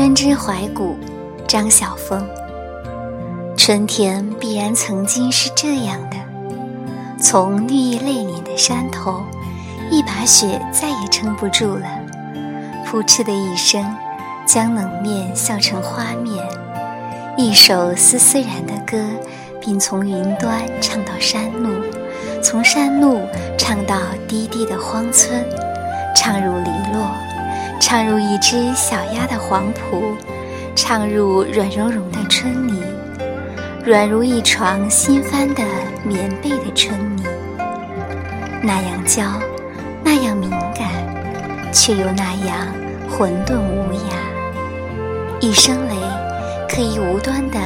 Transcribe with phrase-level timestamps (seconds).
[0.00, 0.96] 春之怀古，
[1.46, 2.26] 张晓峰。
[3.54, 6.16] 春天必然曾经是这样的：
[7.22, 9.22] 从绿意累敛的山头，
[9.90, 11.86] 一把雪再也撑不住了，
[12.86, 13.94] 扑哧的一声，
[14.46, 16.42] 将冷面笑成花面。
[17.36, 18.96] 一首丝丝然的歌，
[19.60, 21.74] 并从云端唱到山路，
[22.42, 23.20] 从山路
[23.58, 25.44] 唱到低低的荒村，
[26.16, 27.10] 唱入篱落，
[27.80, 30.14] 唱入一只小鸭的黄浦，
[30.76, 32.80] 唱入软融融的春泥，
[33.84, 35.64] 软如一床新翻的
[36.04, 37.24] 棉被的春泥，
[38.62, 39.24] 那样娇，
[40.04, 40.88] 那样敏感，
[41.72, 42.68] 却又那样
[43.08, 45.94] 混沌无涯，一声雷。
[46.68, 47.58] 可以无端的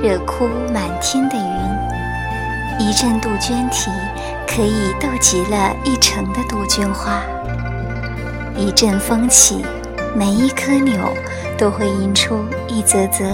[0.00, 3.90] 惹哭满天的云，一阵杜鹃啼，
[4.46, 7.20] 可以逗急了一城的杜鹃花。
[8.56, 9.64] 一阵风起，
[10.14, 10.94] 每一颗柳
[11.56, 13.24] 都会吟出一则则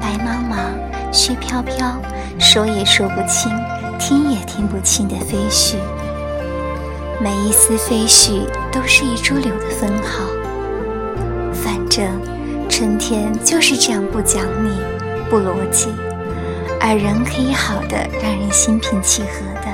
[0.00, 0.72] 白茫茫、
[1.12, 2.00] 絮飘飘、
[2.38, 3.52] 说也说不清、
[3.98, 5.76] 听也听不清的飞絮。
[7.20, 10.24] 每一丝飞絮都是一株柳的分号。
[11.52, 12.06] 反正。
[12.70, 14.70] 春天就是这样不讲理、
[15.28, 15.88] 不逻辑，
[16.78, 19.28] 而人可以好的让人心平气和
[19.62, 19.66] 的。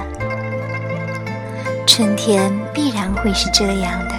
[1.84, 4.15] 春天必然会是这样的：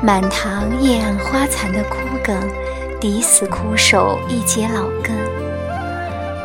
[0.00, 2.36] 满塘夜暗花残的枯梗，
[3.00, 5.12] 抵死枯守一截老根；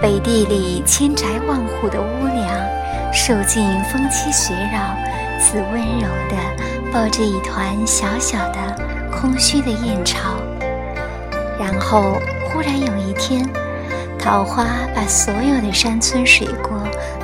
[0.02, 4.98] 北地里千宅万户的屋梁，受尽风欺雪扰，
[5.40, 6.36] 似温柔地
[6.92, 8.58] 抱着一团小小的、
[9.12, 10.32] 空虚的燕巢。
[11.60, 13.48] 然后，忽然有一天，
[14.18, 14.66] 桃花
[14.96, 16.76] 把所有的山村水郭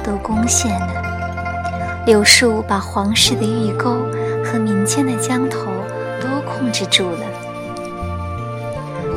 [0.03, 3.97] 都攻陷了，柳树把皇室的御沟
[4.45, 5.71] 和民间的江头
[6.21, 7.19] 都控制住了。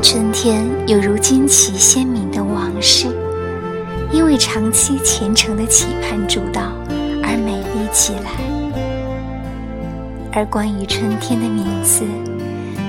[0.01, 3.07] 春天有如惊奇鲜明的往事，
[4.11, 6.61] 因为长期虔诚的期盼主导
[7.21, 8.31] 而美丽起来。
[10.31, 12.03] 而关于春天的名字。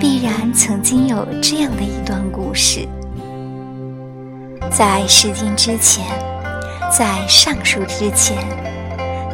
[0.01, 2.87] 必然曾经有这样的一段故事：
[4.71, 6.05] 在《诗经》之前，
[6.91, 8.37] 在《尚书》之前，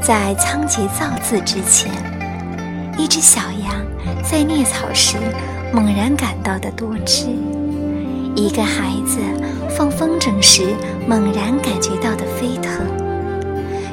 [0.00, 1.90] 在仓颉造字之前，
[2.98, 3.74] 一只小羊
[4.22, 5.16] 在啮草时
[5.72, 7.28] 猛然感到的多汁；
[8.34, 9.18] 一个孩子
[9.70, 10.74] 放风筝时
[11.06, 12.84] 猛然感觉到的飞腾；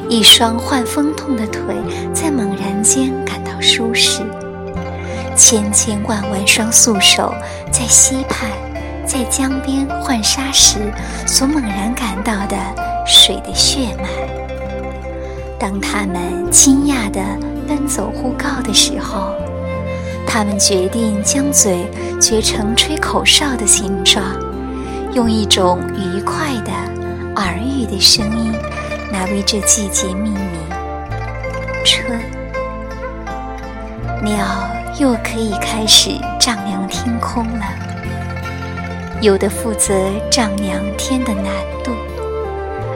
[0.10, 1.62] 一双患风痛的腿
[2.14, 4.22] 在猛然间感到舒适。
[5.36, 7.32] 千千万万双素手
[7.72, 8.50] 在溪畔、
[9.06, 10.80] 在江边浣纱时
[11.28, 12.58] 所猛然感到的
[13.06, 14.10] 水的血脉。
[15.60, 17.47] 当他们惊讶地奔
[17.88, 19.34] 走互告的时候，
[20.28, 21.86] 他们决定将嘴
[22.20, 24.24] 撅成吹口哨的形状，
[25.14, 26.72] 用一种愉快的
[27.42, 28.54] 耳语的声音
[29.12, 30.60] 来为这季节命名：
[31.86, 32.20] 春。
[34.24, 34.46] 鸟。
[35.00, 36.10] 又可以开始
[36.40, 37.66] 丈量天空了。
[39.22, 39.94] 有的负责
[40.28, 41.54] 丈量天的难
[41.84, 41.92] 度，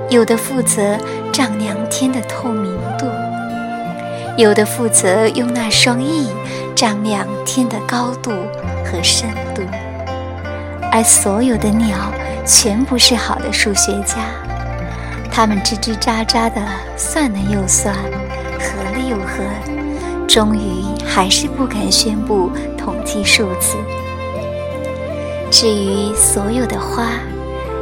[0.10, 0.98] 有的负责
[1.32, 3.06] 丈量天的透明度，
[4.38, 6.30] 有的负责用那双翼
[6.76, 8.32] 丈量天的高度
[8.86, 9.62] 和深度。
[10.92, 12.12] 而所有的鸟
[12.46, 14.18] 全不是好的数学家，
[15.32, 16.62] 它们吱吱喳喳的
[16.98, 17.94] 算了又算，
[18.60, 19.44] 合了又合。
[20.28, 23.76] 终于还是不敢宣布统计数字。
[25.50, 27.10] 至于所有的花，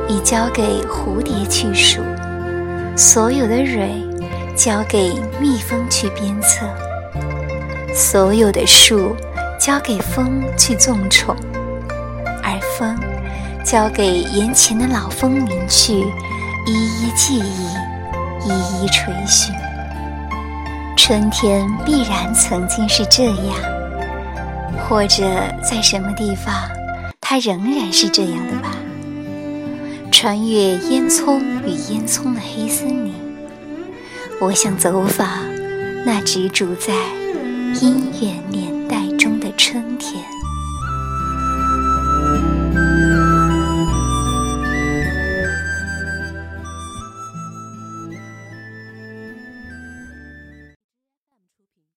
[0.07, 2.01] 已交给蝴蝶去数；
[2.97, 4.03] 所有的蕊，
[4.59, 6.65] 交给蜜蜂去鞭策；
[7.95, 9.15] 所有的树，
[9.57, 11.33] 交给风去纵宠；
[12.43, 12.93] 而风，
[13.63, 15.93] 交给眼前的老风铃去
[16.67, 19.55] 一一记忆，一一垂询。
[20.97, 23.55] 春天必然曾经是这样，
[24.89, 25.23] 或者
[25.63, 26.53] 在什么地方，
[27.21, 28.75] 它仍然是这样的吧。
[30.11, 33.13] 穿越烟囱与烟囱的黑森林，
[34.41, 35.27] 我想走访
[36.05, 36.93] 那执着在
[37.73, 38.68] 姻缘年。